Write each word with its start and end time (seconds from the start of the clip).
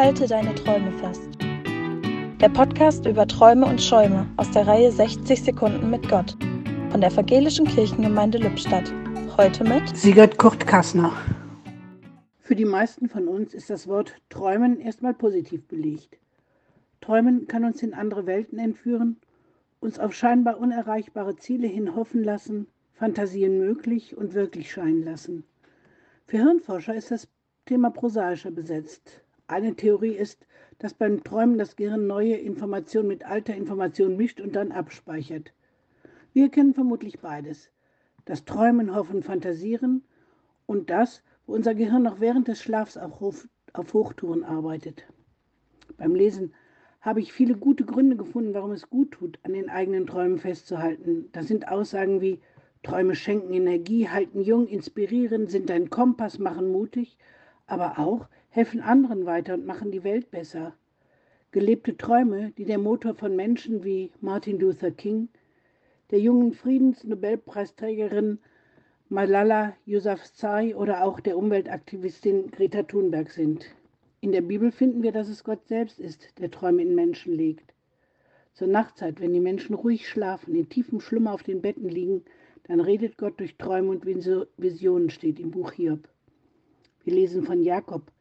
Halte 0.00 0.26
deine 0.26 0.54
Träume 0.54 0.92
fest. 0.92 1.28
Der 2.40 2.48
Podcast 2.48 3.04
über 3.04 3.26
Träume 3.28 3.66
und 3.66 3.82
Schäume 3.82 4.26
aus 4.38 4.50
der 4.50 4.66
Reihe 4.66 4.90
60 4.90 5.42
Sekunden 5.42 5.90
mit 5.90 6.08
Gott 6.08 6.38
von 6.88 7.02
der 7.02 7.10
Evangelischen 7.10 7.66
Kirchengemeinde 7.66 8.38
Lippstadt. 8.38 8.90
Heute 9.36 9.62
mit 9.62 9.94
Sigurd 9.94 10.38
Kurt 10.38 10.66
Kassner. 10.66 11.12
Für 12.38 12.54
die 12.54 12.64
meisten 12.64 13.10
von 13.10 13.28
uns 13.28 13.52
ist 13.52 13.68
das 13.68 13.88
Wort 13.88 14.14
Träumen 14.30 14.80
erstmal 14.80 15.12
positiv 15.12 15.68
belegt. 15.68 16.18
Träumen 17.02 17.46
kann 17.46 17.66
uns 17.66 17.82
in 17.82 17.92
andere 17.92 18.24
Welten 18.24 18.58
entführen, 18.58 19.18
uns 19.80 19.98
auf 19.98 20.14
scheinbar 20.14 20.60
unerreichbare 20.60 21.36
Ziele 21.36 21.68
hin 21.68 21.94
hoffen 21.94 22.24
lassen, 22.24 22.68
Fantasien 22.94 23.58
möglich 23.58 24.16
und 24.16 24.32
wirklich 24.32 24.72
scheinen 24.72 25.04
lassen. 25.04 25.44
Für 26.24 26.38
Hirnforscher 26.38 26.94
ist 26.94 27.10
das 27.10 27.28
Thema 27.66 27.90
prosaischer 27.90 28.50
besetzt. 28.50 29.22
Eine 29.50 29.74
Theorie 29.74 30.14
ist, 30.14 30.46
dass 30.78 30.94
beim 30.94 31.24
Träumen 31.24 31.58
das 31.58 31.74
Gehirn 31.74 32.06
neue 32.06 32.36
Informationen 32.36 33.08
mit 33.08 33.24
alter 33.24 33.52
Information 33.52 34.16
mischt 34.16 34.40
und 34.40 34.54
dann 34.54 34.70
abspeichert. 34.70 35.52
Wir 36.32 36.50
kennen 36.50 36.72
vermutlich 36.72 37.18
beides. 37.18 37.68
Das 38.26 38.44
Träumen, 38.44 38.94
Hoffen, 38.94 39.24
Fantasieren 39.24 40.04
und 40.66 40.88
das, 40.88 41.24
wo 41.46 41.54
unser 41.54 41.74
Gehirn 41.74 42.04
noch 42.04 42.20
während 42.20 42.46
des 42.46 42.62
Schlafs 42.62 42.96
auf, 42.96 43.48
Hochtouren 43.74 44.44
arbeitet. 44.44 45.04
Beim 45.96 46.14
Lesen 46.14 46.54
habe 47.00 47.18
ich 47.18 47.32
viele 47.32 47.56
gute 47.56 47.84
Gründe 47.84 48.14
gefunden, 48.14 48.54
warum 48.54 48.70
es 48.70 48.88
gut 48.88 49.10
tut, 49.10 49.40
an 49.42 49.54
den 49.54 49.68
eigenen 49.68 50.06
Träumen 50.06 50.38
festzuhalten. 50.38 51.28
Das 51.32 51.48
sind 51.48 51.66
Aussagen 51.66 52.20
wie 52.20 52.38
Träume 52.84 53.16
schenken 53.16 53.52
Energie, 53.52 54.08
halten 54.08 54.42
jung, 54.42 54.68
inspirieren, 54.68 55.48
sind 55.48 55.72
ein 55.72 55.90
Kompass, 55.90 56.38
machen 56.38 56.70
mutig, 56.70 57.18
aber 57.66 57.98
auch 57.98 58.28
helfen 58.50 58.80
anderen 58.80 59.26
weiter 59.26 59.54
und 59.54 59.64
machen 59.64 59.90
die 59.90 60.04
Welt 60.04 60.30
besser. 60.30 60.74
Gelebte 61.52 61.96
Träume, 61.96 62.52
die 62.58 62.64
der 62.64 62.78
Motor 62.78 63.14
von 63.14 63.34
Menschen 63.34 63.84
wie 63.84 64.10
Martin 64.20 64.58
Luther 64.58 64.90
King, 64.90 65.28
der 66.10 66.18
jungen 66.18 66.52
Friedensnobelpreisträgerin 66.52 68.38
Malala 69.08 69.74
Yousafzai 69.86 70.76
oder 70.76 71.04
auch 71.04 71.20
der 71.20 71.36
Umweltaktivistin 71.38 72.50
Greta 72.50 72.82
Thunberg 72.82 73.30
sind. 73.30 73.66
In 74.20 74.32
der 74.32 74.42
Bibel 74.42 74.70
finden 74.70 75.02
wir, 75.02 75.12
dass 75.12 75.28
es 75.28 75.44
Gott 75.44 75.66
selbst 75.66 75.98
ist, 75.98 76.38
der 76.38 76.50
Träume 76.50 76.82
in 76.82 76.94
Menschen 76.94 77.34
legt. 77.34 77.72
Zur 78.52 78.68
Nachtzeit, 78.68 79.20
wenn 79.20 79.32
die 79.32 79.40
Menschen 79.40 79.74
ruhig 79.74 80.08
schlafen, 80.08 80.54
in 80.54 80.68
tiefem 80.68 81.00
Schlummer 81.00 81.32
auf 81.32 81.42
den 81.42 81.62
Betten 81.62 81.88
liegen, 81.88 82.24
dann 82.64 82.80
redet 82.80 83.16
Gott 83.16 83.40
durch 83.40 83.56
Träume 83.56 83.90
und 83.90 84.04
Visionen, 84.04 85.10
steht 85.10 85.40
im 85.40 85.50
Buch 85.50 85.72
Hiob. 85.72 86.08
Wir 87.02 87.14
lesen 87.14 87.44
von 87.44 87.62
Jakob, 87.62 88.12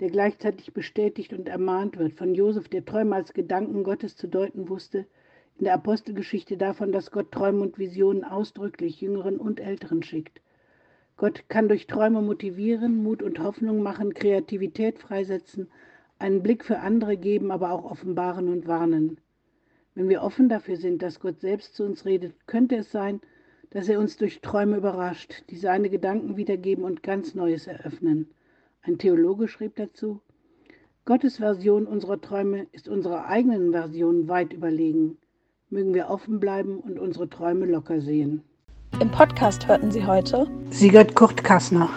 der 0.00 0.10
gleichzeitig 0.10 0.72
bestätigt 0.72 1.32
und 1.32 1.48
ermahnt 1.48 1.98
wird, 1.98 2.14
von 2.14 2.34
Josef, 2.34 2.68
der 2.68 2.84
Träume 2.84 3.14
als 3.14 3.32
Gedanken 3.32 3.84
Gottes 3.84 4.16
zu 4.16 4.26
deuten 4.26 4.68
wusste, 4.68 5.06
in 5.58 5.64
der 5.64 5.74
Apostelgeschichte 5.74 6.56
davon, 6.56 6.90
dass 6.90 7.10
Gott 7.10 7.30
Träume 7.30 7.60
und 7.60 7.78
Visionen 7.78 8.24
ausdrücklich 8.24 9.00
Jüngeren 9.00 9.36
und 9.36 9.60
Älteren 9.60 10.02
schickt. 10.02 10.40
Gott 11.16 11.48
kann 11.48 11.68
durch 11.68 11.86
Träume 11.86 12.22
motivieren, 12.22 13.02
Mut 13.02 13.22
und 13.22 13.38
Hoffnung 13.38 13.82
machen, 13.82 14.14
Kreativität 14.14 14.98
freisetzen, 14.98 15.68
einen 16.18 16.42
Blick 16.42 16.64
für 16.64 16.80
andere 16.80 17.16
geben, 17.16 17.52
aber 17.52 17.70
auch 17.70 17.84
offenbaren 17.84 18.48
und 18.48 18.66
warnen. 18.66 19.18
Wenn 19.94 20.08
wir 20.08 20.22
offen 20.22 20.48
dafür 20.48 20.76
sind, 20.76 21.02
dass 21.02 21.20
Gott 21.20 21.40
selbst 21.40 21.76
zu 21.76 21.84
uns 21.84 22.04
redet, 22.04 22.34
könnte 22.48 22.76
es 22.76 22.90
sein, 22.90 23.20
dass 23.70 23.88
er 23.88 24.00
uns 24.00 24.16
durch 24.16 24.40
Träume 24.40 24.76
überrascht, 24.76 25.44
die 25.50 25.56
seine 25.56 25.88
Gedanken 25.88 26.36
wiedergeben 26.36 26.84
und 26.84 27.04
ganz 27.04 27.34
Neues 27.34 27.68
eröffnen. 27.68 28.28
Ein 28.86 28.98
Theologe 28.98 29.48
schrieb 29.48 29.76
dazu, 29.76 30.20
Gottes 31.06 31.38
Version 31.38 31.86
unserer 31.86 32.20
Träume 32.20 32.66
ist 32.72 32.86
unserer 32.86 33.24
eigenen 33.28 33.72
Version 33.72 34.28
weit 34.28 34.52
überlegen. 34.52 35.16
Mögen 35.70 35.94
wir 35.94 36.10
offen 36.10 36.38
bleiben 36.38 36.80
und 36.80 36.98
unsere 36.98 37.30
Träume 37.30 37.64
locker 37.64 38.02
sehen. 38.02 38.42
Im 39.00 39.10
Podcast 39.10 39.66
hörten 39.68 39.90
Sie 39.90 40.04
heute 40.04 40.46
Sigurd 40.68 41.14
Kurt 41.14 41.42
Kassner. 41.42 41.88